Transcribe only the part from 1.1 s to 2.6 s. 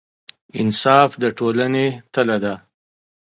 د ټولنې تله ده.